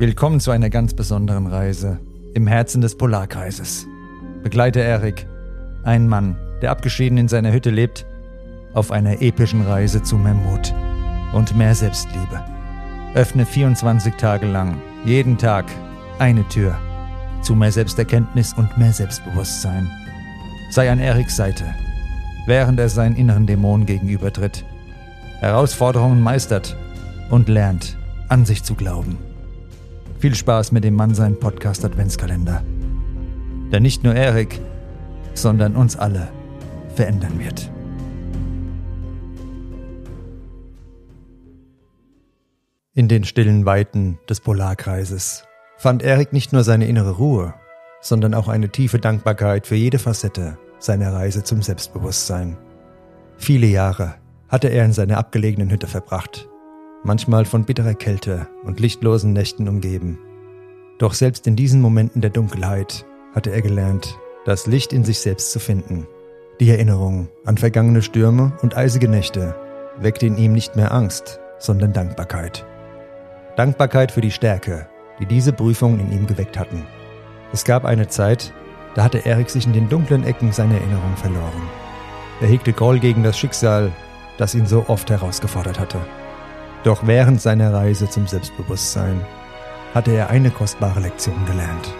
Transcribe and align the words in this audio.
Willkommen 0.00 0.40
zu 0.40 0.50
einer 0.50 0.70
ganz 0.70 0.94
besonderen 0.94 1.46
Reise 1.46 2.00
im 2.32 2.46
Herzen 2.46 2.80
des 2.80 2.96
Polarkreises. 2.96 3.86
Begleite 4.42 4.80
Erik, 4.80 5.26
einen 5.84 6.08
Mann, 6.08 6.38
der 6.62 6.70
abgeschieden 6.70 7.18
in 7.18 7.28
seiner 7.28 7.52
Hütte 7.52 7.68
lebt, 7.68 8.06
auf 8.72 8.92
einer 8.92 9.20
epischen 9.20 9.60
Reise 9.60 10.02
zu 10.02 10.16
mehr 10.16 10.32
Mut 10.32 10.72
und 11.34 11.54
mehr 11.54 11.74
Selbstliebe. 11.74 12.42
Öffne 13.14 13.44
24 13.44 14.14
Tage 14.14 14.46
lang, 14.46 14.80
jeden 15.04 15.36
Tag, 15.36 15.66
eine 16.18 16.48
Tür 16.48 16.78
zu 17.42 17.54
mehr 17.54 17.70
Selbsterkenntnis 17.70 18.54
und 18.54 18.78
mehr 18.78 18.94
Selbstbewusstsein. 18.94 19.90
Sei 20.70 20.90
an 20.90 20.98
Eriks 20.98 21.36
Seite, 21.36 21.74
während 22.46 22.80
er 22.80 22.88
seinen 22.88 23.16
inneren 23.16 23.46
Dämonen 23.46 23.84
gegenübertritt, 23.84 24.64
Herausforderungen 25.40 26.22
meistert 26.22 26.74
und 27.28 27.50
lernt, 27.50 27.98
an 28.28 28.46
sich 28.46 28.64
zu 28.64 28.74
glauben. 28.74 29.18
Viel 30.20 30.34
Spaß 30.34 30.72
mit 30.72 30.84
dem 30.84 30.96
Mann 30.96 31.14
sein 31.14 31.40
Podcast 31.40 31.82
Adventskalender. 31.82 32.62
Der 33.72 33.80
nicht 33.80 34.04
nur 34.04 34.14
Erik, 34.14 34.60
sondern 35.32 35.74
uns 35.74 35.96
alle 35.96 36.28
verändern 36.94 37.38
wird. 37.38 37.70
In 42.92 43.08
den 43.08 43.24
stillen 43.24 43.64
Weiten 43.64 44.18
des 44.28 44.40
Polarkreises 44.40 45.44
fand 45.78 46.02
Erik 46.02 46.34
nicht 46.34 46.52
nur 46.52 46.64
seine 46.64 46.86
innere 46.86 47.12
Ruhe, 47.12 47.54
sondern 48.02 48.34
auch 48.34 48.48
eine 48.48 48.68
tiefe 48.68 48.98
Dankbarkeit 48.98 49.66
für 49.66 49.76
jede 49.76 49.98
Facette 49.98 50.58
seiner 50.78 51.14
Reise 51.14 51.44
zum 51.44 51.62
Selbstbewusstsein. 51.62 52.58
Viele 53.38 53.68
Jahre 53.68 54.16
hatte 54.50 54.68
er 54.68 54.84
in 54.84 54.92
seiner 54.92 55.16
abgelegenen 55.16 55.70
Hütte 55.70 55.86
verbracht 55.86 56.49
manchmal 57.02 57.44
von 57.44 57.64
bitterer 57.64 57.94
Kälte 57.94 58.46
und 58.64 58.80
lichtlosen 58.80 59.32
Nächten 59.32 59.68
umgeben. 59.68 60.18
Doch 60.98 61.14
selbst 61.14 61.46
in 61.46 61.56
diesen 61.56 61.80
Momenten 61.80 62.20
der 62.20 62.30
Dunkelheit 62.30 63.06
hatte 63.34 63.50
er 63.50 63.62
gelernt, 63.62 64.18
das 64.44 64.66
Licht 64.66 64.92
in 64.92 65.04
sich 65.04 65.20
selbst 65.20 65.52
zu 65.52 65.60
finden. 65.60 66.06
Die 66.60 66.68
Erinnerung 66.68 67.28
an 67.44 67.56
vergangene 67.56 68.02
Stürme 68.02 68.52
und 68.62 68.76
eisige 68.76 69.08
Nächte 69.08 69.54
weckte 69.98 70.26
in 70.26 70.36
ihm 70.36 70.52
nicht 70.52 70.76
mehr 70.76 70.92
Angst, 70.92 71.40
sondern 71.58 71.92
Dankbarkeit. 71.92 72.66
Dankbarkeit 73.56 74.12
für 74.12 74.20
die 74.20 74.30
Stärke, 74.30 74.88
die 75.18 75.26
diese 75.26 75.52
Prüfungen 75.52 76.00
in 76.00 76.12
ihm 76.12 76.26
geweckt 76.26 76.58
hatten. 76.58 76.86
Es 77.52 77.64
gab 77.64 77.84
eine 77.84 78.08
Zeit, 78.08 78.52
da 78.94 79.04
hatte 79.04 79.24
Erik 79.24 79.50
sich 79.50 79.66
in 79.66 79.72
den 79.72 79.88
dunklen 79.88 80.24
Ecken 80.24 80.52
seiner 80.52 80.74
Erinnerung 80.74 81.16
verloren. 81.16 81.62
Er 82.40 82.48
hegte 82.48 82.72
Groll 82.72 82.98
gegen 82.98 83.22
das 83.22 83.38
Schicksal, 83.38 83.92
das 84.38 84.54
ihn 84.54 84.66
so 84.66 84.84
oft 84.88 85.10
herausgefordert 85.10 85.78
hatte. 85.78 85.98
Doch 86.82 87.06
während 87.06 87.42
seiner 87.42 87.74
Reise 87.74 88.08
zum 88.08 88.26
Selbstbewusstsein 88.26 89.20
hatte 89.94 90.12
er 90.12 90.30
eine 90.30 90.50
kostbare 90.50 91.00
Lektion 91.00 91.44
gelernt. 91.46 91.94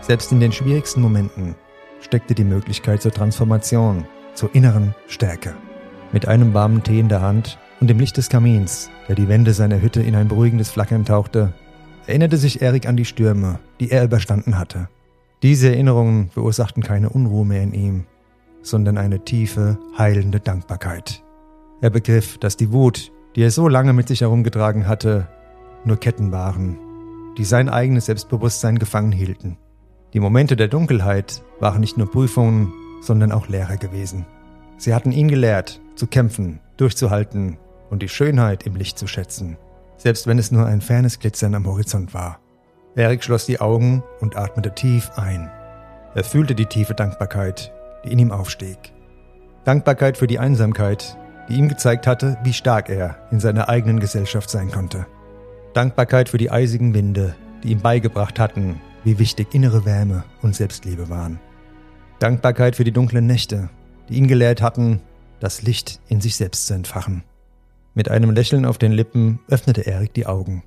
Selbst 0.00 0.32
in 0.32 0.40
den 0.40 0.52
schwierigsten 0.52 1.02
Momenten 1.02 1.54
steckte 2.00 2.34
die 2.34 2.44
Möglichkeit 2.44 3.02
zur 3.02 3.12
Transformation, 3.12 4.06
zur 4.34 4.54
inneren 4.54 4.94
Stärke. 5.08 5.54
Mit 6.12 6.26
einem 6.26 6.54
warmen 6.54 6.82
Tee 6.82 7.00
in 7.00 7.10
der 7.10 7.20
Hand 7.20 7.58
und 7.80 7.88
dem 7.90 7.98
Licht 7.98 8.16
des 8.16 8.30
Kamins, 8.30 8.90
der 9.08 9.14
die 9.14 9.28
Wände 9.28 9.52
seiner 9.52 9.82
Hütte 9.82 10.00
in 10.00 10.14
ein 10.14 10.28
beruhigendes 10.28 10.70
Flackern 10.70 11.04
tauchte, 11.04 11.52
erinnerte 12.06 12.38
sich 12.38 12.62
Erik 12.62 12.88
an 12.88 12.96
die 12.96 13.04
Stürme, 13.04 13.58
die 13.78 13.90
er 13.90 14.04
überstanden 14.04 14.58
hatte. 14.58 14.88
Diese 15.42 15.68
Erinnerungen 15.68 16.30
verursachten 16.30 16.82
keine 16.82 17.10
Unruhe 17.10 17.44
mehr 17.44 17.62
in 17.62 17.74
ihm, 17.74 18.04
sondern 18.62 18.96
eine 18.96 19.24
tiefe, 19.24 19.78
heilende 19.98 20.40
Dankbarkeit. 20.40 21.22
Er 21.82 21.90
begriff, 21.90 22.38
dass 22.38 22.56
die 22.56 22.72
Wut, 22.72 23.12
die 23.38 23.44
er 23.44 23.52
so 23.52 23.68
lange 23.68 23.92
mit 23.92 24.08
sich 24.08 24.22
herumgetragen 24.22 24.88
hatte, 24.88 25.28
nur 25.84 25.96
Ketten 25.96 26.32
waren, 26.32 26.76
die 27.38 27.44
sein 27.44 27.68
eigenes 27.68 28.06
Selbstbewusstsein 28.06 28.80
gefangen 28.80 29.12
hielten. 29.12 29.58
Die 30.12 30.18
Momente 30.18 30.56
der 30.56 30.66
Dunkelheit 30.66 31.44
waren 31.60 31.78
nicht 31.78 31.96
nur 31.96 32.10
Prüfungen, 32.10 32.72
sondern 33.00 33.30
auch 33.30 33.46
Lehrer 33.46 33.76
gewesen. 33.76 34.26
Sie 34.76 34.92
hatten 34.92 35.12
ihn 35.12 35.28
gelehrt, 35.28 35.80
zu 35.94 36.08
kämpfen, 36.08 36.58
durchzuhalten 36.78 37.58
und 37.90 38.02
die 38.02 38.08
Schönheit 38.08 38.66
im 38.66 38.74
Licht 38.74 38.98
zu 38.98 39.06
schätzen, 39.06 39.56
selbst 39.98 40.26
wenn 40.26 40.40
es 40.40 40.50
nur 40.50 40.66
ein 40.66 40.80
fernes 40.80 41.20
Glitzern 41.20 41.54
am 41.54 41.64
Horizont 41.64 42.14
war. 42.14 42.40
Erik 42.96 43.22
schloss 43.22 43.46
die 43.46 43.60
Augen 43.60 44.02
und 44.18 44.36
atmete 44.36 44.74
tief 44.74 45.12
ein. 45.14 45.48
Er 46.16 46.24
fühlte 46.24 46.56
die 46.56 46.66
tiefe 46.66 46.94
Dankbarkeit, 46.94 47.72
die 48.04 48.10
in 48.10 48.18
ihm 48.18 48.32
aufstieg. 48.32 48.92
Dankbarkeit 49.62 50.16
für 50.16 50.26
die 50.26 50.40
Einsamkeit, 50.40 51.16
die 51.48 51.54
ihm 51.54 51.68
gezeigt 51.68 52.06
hatte, 52.06 52.38
wie 52.42 52.52
stark 52.52 52.88
er 52.88 53.16
in 53.30 53.40
seiner 53.40 53.68
eigenen 53.68 54.00
Gesellschaft 54.00 54.50
sein 54.50 54.70
konnte. 54.70 55.06
Dankbarkeit 55.74 56.28
für 56.28 56.38
die 56.38 56.50
eisigen 56.50 56.94
Winde, 56.94 57.34
die 57.62 57.70
ihm 57.70 57.80
beigebracht 57.80 58.38
hatten, 58.38 58.80
wie 59.04 59.18
wichtig 59.18 59.54
innere 59.54 59.84
Wärme 59.84 60.24
und 60.42 60.54
Selbstliebe 60.54 61.08
waren. 61.08 61.38
Dankbarkeit 62.18 62.76
für 62.76 62.84
die 62.84 62.92
dunklen 62.92 63.26
Nächte, 63.26 63.70
die 64.08 64.14
ihn 64.14 64.28
gelehrt 64.28 64.60
hatten, 64.60 65.00
das 65.40 65.62
Licht 65.62 66.00
in 66.08 66.20
sich 66.20 66.36
selbst 66.36 66.66
zu 66.66 66.74
entfachen. 66.74 67.22
Mit 67.94 68.10
einem 68.10 68.30
Lächeln 68.30 68.64
auf 68.64 68.78
den 68.78 68.92
Lippen 68.92 69.40
öffnete 69.48 69.82
Erik 69.82 70.14
die 70.14 70.26
Augen. 70.26 70.62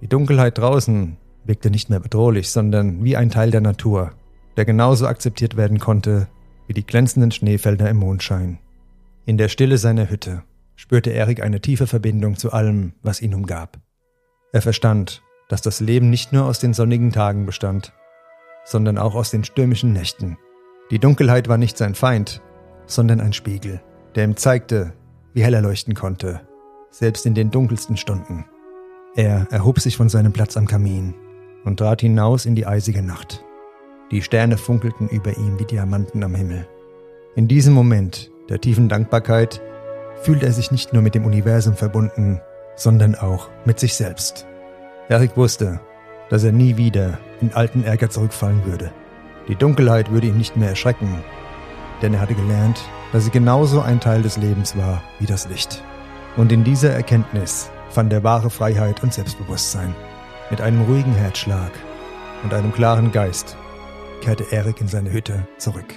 Die 0.00 0.08
Dunkelheit 0.08 0.58
draußen 0.58 1.16
wirkte 1.44 1.70
nicht 1.70 1.90
mehr 1.90 2.00
bedrohlich, 2.00 2.50
sondern 2.50 3.04
wie 3.04 3.16
ein 3.16 3.30
Teil 3.30 3.50
der 3.50 3.60
Natur, 3.60 4.12
der 4.56 4.64
genauso 4.64 5.06
akzeptiert 5.06 5.56
werden 5.56 5.78
konnte 5.78 6.28
wie 6.66 6.72
die 6.72 6.86
glänzenden 6.86 7.30
Schneefelder 7.30 7.88
im 7.90 7.98
Mondschein. 7.98 8.58
In 9.26 9.38
der 9.38 9.48
Stille 9.48 9.78
seiner 9.78 10.10
Hütte 10.10 10.42
spürte 10.76 11.08
Erik 11.08 11.42
eine 11.42 11.60
tiefe 11.60 11.86
Verbindung 11.86 12.36
zu 12.36 12.52
allem, 12.52 12.92
was 13.02 13.22
ihn 13.22 13.32
umgab. 13.32 13.78
Er 14.52 14.60
verstand, 14.60 15.22
dass 15.48 15.62
das 15.62 15.80
Leben 15.80 16.10
nicht 16.10 16.34
nur 16.34 16.44
aus 16.44 16.58
den 16.58 16.74
sonnigen 16.74 17.10
Tagen 17.10 17.46
bestand, 17.46 17.94
sondern 18.66 18.98
auch 18.98 19.14
aus 19.14 19.30
den 19.30 19.42
stürmischen 19.42 19.94
Nächten. 19.94 20.36
Die 20.90 20.98
Dunkelheit 20.98 21.48
war 21.48 21.56
nicht 21.56 21.78
sein 21.78 21.94
Feind, 21.94 22.42
sondern 22.84 23.22
ein 23.22 23.32
Spiegel, 23.32 23.80
der 24.14 24.24
ihm 24.24 24.36
zeigte, 24.36 24.92
wie 25.32 25.42
hell 25.42 25.54
er 25.54 25.62
leuchten 25.62 25.94
konnte, 25.94 26.42
selbst 26.90 27.24
in 27.24 27.34
den 27.34 27.50
dunkelsten 27.50 27.96
Stunden. 27.96 28.44
Er 29.16 29.46
erhob 29.50 29.80
sich 29.80 29.96
von 29.96 30.10
seinem 30.10 30.34
Platz 30.34 30.54
am 30.58 30.66
Kamin 30.66 31.14
und 31.64 31.78
trat 31.78 32.02
hinaus 32.02 32.44
in 32.44 32.54
die 32.54 32.66
eisige 32.66 33.02
Nacht. 33.02 33.42
Die 34.10 34.20
Sterne 34.20 34.58
funkelten 34.58 35.08
über 35.08 35.34
ihm 35.38 35.58
wie 35.58 35.64
Diamanten 35.64 36.22
am 36.22 36.34
Himmel. 36.34 36.68
In 37.36 37.48
diesem 37.48 37.72
Moment 37.72 38.30
der 38.48 38.60
tiefen 38.60 38.88
Dankbarkeit 38.88 39.62
fühlt 40.22 40.42
er 40.42 40.52
sich 40.52 40.70
nicht 40.70 40.92
nur 40.92 41.02
mit 41.02 41.14
dem 41.14 41.24
Universum 41.24 41.74
verbunden, 41.74 42.40
sondern 42.76 43.14
auch 43.14 43.48
mit 43.64 43.78
sich 43.78 43.94
selbst. 43.94 44.46
Erik 45.08 45.36
wusste, 45.36 45.80
dass 46.30 46.44
er 46.44 46.52
nie 46.52 46.76
wieder 46.76 47.18
in 47.40 47.52
alten 47.52 47.84
Ärger 47.84 48.10
zurückfallen 48.10 48.64
würde. 48.64 48.90
Die 49.48 49.56
Dunkelheit 49.56 50.10
würde 50.10 50.28
ihn 50.28 50.38
nicht 50.38 50.56
mehr 50.56 50.70
erschrecken, 50.70 51.22
denn 52.02 52.14
er 52.14 52.20
hatte 52.20 52.34
gelernt, 52.34 52.80
dass 53.12 53.24
sie 53.24 53.30
genauso 53.30 53.80
ein 53.80 54.00
Teil 54.00 54.22
des 54.22 54.36
Lebens 54.36 54.76
war 54.76 55.02
wie 55.18 55.26
das 55.26 55.48
Licht. 55.48 55.82
Und 56.36 56.50
in 56.50 56.64
dieser 56.64 56.90
Erkenntnis 56.90 57.70
fand 57.90 58.12
er 58.12 58.24
wahre 58.24 58.50
Freiheit 58.50 59.02
und 59.02 59.14
Selbstbewusstsein. 59.14 59.94
Mit 60.50 60.60
einem 60.60 60.82
ruhigen 60.82 61.14
Herzschlag 61.14 61.70
und 62.42 62.52
einem 62.52 62.72
klaren 62.72 63.12
Geist 63.12 63.56
kehrte 64.20 64.44
Erik 64.50 64.80
in 64.80 64.88
seine 64.88 65.12
Hütte 65.12 65.46
zurück. 65.58 65.94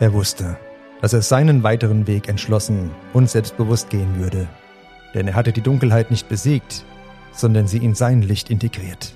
Er 0.00 0.12
wusste, 0.12 0.56
dass 1.00 1.12
er 1.12 1.22
seinen 1.22 1.62
weiteren 1.62 2.06
Weg 2.06 2.28
entschlossen 2.28 2.90
und 3.12 3.28
selbstbewusst 3.28 3.90
gehen 3.90 4.18
würde. 4.18 4.48
Denn 5.14 5.28
er 5.28 5.34
hatte 5.34 5.52
die 5.52 5.60
Dunkelheit 5.60 6.10
nicht 6.10 6.28
besiegt, 6.28 6.84
sondern 7.32 7.66
sie 7.66 7.78
in 7.78 7.94
sein 7.94 8.22
Licht 8.22 8.50
integriert. 8.50 9.14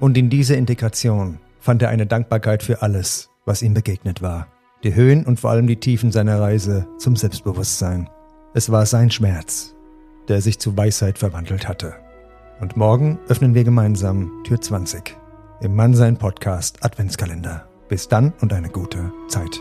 Und 0.00 0.16
in 0.16 0.30
dieser 0.30 0.56
Integration 0.56 1.38
fand 1.58 1.82
er 1.82 1.88
eine 1.88 2.06
Dankbarkeit 2.06 2.62
für 2.62 2.82
alles, 2.82 3.30
was 3.44 3.62
ihm 3.62 3.74
begegnet 3.74 4.22
war. 4.22 4.48
Die 4.84 4.94
Höhen 4.94 5.24
und 5.24 5.40
vor 5.40 5.50
allem 5.50 5.66
die 5.66 5.80
Tiefen 5.80 6.12
seiner 6.12 6.40
Reise 6.40 6.86
zum 6.98 7.16
Selbstbewusstsein. 7.16 8.08
Es 8.54 8.70
war 8.70 8.86
sein 8.86 9.10
Schmerz, 9.10 9.74
der 10.28 10.40
sich 10.40 10.58
zu 10.58 10.76
Weisheit 10.76 11.18
verwandelt 11.18 11.66
hatte. 11.66 11.94
Und 12.60 12.76
morgen 12.76 13.18
öffnen 13.28 13.54
wir 13.54 13.64
gemeinsam 13.64 14.30
Tür 14.44 14.60
20 14.60 15.16
im 15.60 15.74
Mannsein 15.74 16.16
Podcast 16.16 16.84
Adventskalender. 16.84 17.66
Bis 17.88 18.08
dann 18.08 18.32
und 18.40 18.52
eine 18.52 18.68
gute 18.68 19.12
Zeit. 19.28 19.60